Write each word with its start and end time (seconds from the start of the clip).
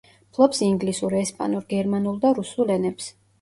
ფლობს 0.35 0.61
ინგლისურ, 0.67 1.15
ესპანურ, 1.19 1.67
გერმანულ 1.75 2.19
და 2.25 2.33
რუსულ 2.41 2.75
ენებს. 2.79 3.13